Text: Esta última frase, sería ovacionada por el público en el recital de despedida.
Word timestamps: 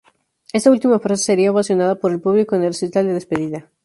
Esta 0.57 0.71
última 0.75 0.97
frase, 0.99 1.25
sería 1.25 1.51
ovacionada 1.51 1.93
por 1.93 2.11
el 2.11 2.19
público 2.19 2.55
en 2.55 2.63
el 2.63 2.69
recital 2.69 3.05
de 3.05 3.13
despedida. 3.13 3.69